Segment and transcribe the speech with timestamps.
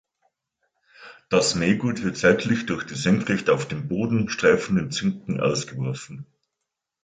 [1.29, 6.25] Das Mähgut wird seitlich durch die senkrecht auf dem Boden streifenden Zinken ausgeworfen.